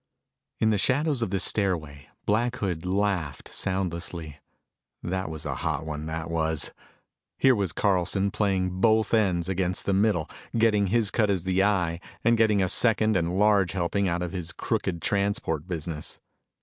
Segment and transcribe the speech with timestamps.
[0.59, 4.39] In the shadows of the stairway, Black Hood laughed soundlessly.
[5.03, 6.71] That was a hot one, that was!
[7.37, 10.27] Here was Carlson, playing both ends against the middle,
[10.57, 14.31] getting his cut as the Eye and getting a second and large helping out of
[14.31, 16.19] his crooked transport business.